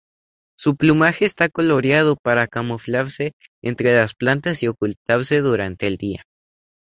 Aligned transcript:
Su 0.57 0.77
plumaje 0.77 1.25
está 1.25 1.47
coloreado 1.47 2.15
para 2.15 2.47
camuflarse 2.47 3.33
entre 3.61 3.93
las 3.95 4.15
plantas 4.15 4.63
y 4.63 4.67
ocultarse 4.67 5.41
durante 5.41 5.85
el 5.85 5.97
día. 5.97 6.23